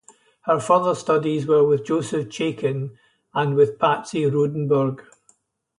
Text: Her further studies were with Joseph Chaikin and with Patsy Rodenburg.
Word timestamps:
Her 0.45 0.59
further 0.59 0.95
studies 0.95 1.45
were 1.45 1.63
with 1.63 1.85
Joseph 1.85 2.27
Chaikin 2.29 2.97
and 3.35 3.53
with 3.55 3.77
Patsy 3.77 4.23
Rodenburg. 4.23 5.03